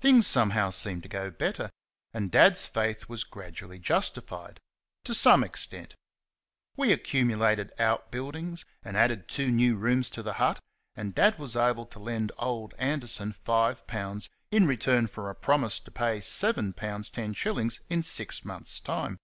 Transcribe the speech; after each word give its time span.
Things 0.00 0.26
somehow 0.26 0.68
seemed 0.68 1.02
to 1.04 1.08
go 1.08 1.30
better; 1.30 1.70
and 2.12 2.30
Dad's 2.30 2.66
faith 2.66 3.08
was 3.08 3.24
gradually 3.24 3.78
justified 3.78 4.60
to 5.04 5.14
some 5.14 5.42
extent. 5.42 5.94
We 6.76 6.92
accumulated 6.92 7.72
out 7.78 8.10
buildings 8.10 8.66
and 8.84 8.98
added 8.98 9.28
two 9.28 9.50
new 9.50 9.76
rooms 9.76 10.10
to 10.10 10.22
the 10.22 10.34
hut, 10.34 10.60
and 10.94 11.14
Dad 11.14 11.38
was 11.38 11.56
able 11.56 11.86
to 11.86 11.98
lend 11.98 12.32
old 12.36 12.74
Anderson 12.76 13.32
five 13.32 13.86
pounds 13.86 14.28
in 14.50 14.66
return 14.66 15.06
for 15.06 15.30
a 15.30 15.34
promise 15.34 15.80
to 15.80 15.90
pay 15.90 16.20
seven 16.20 16.74
pounds 16.74 17.08
ten 17.08 17.32
shillings 17.32 17.80
in 17.88 18.02
six 18.02 18.44
months' 18.44 18.78
time. 18.78 19.16